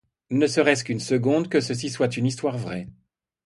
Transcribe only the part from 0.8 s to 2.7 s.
qu'une seconde que ceci soit une histoire